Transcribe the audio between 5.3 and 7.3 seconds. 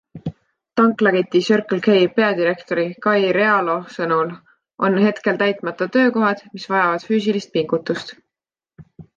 täitmata töökohad, mis vajavad